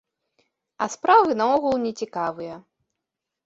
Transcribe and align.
А 0.85 0.87
справы 0.93 1.37
наогул 1.43 1.75
нецікавыя. 1.87 2.61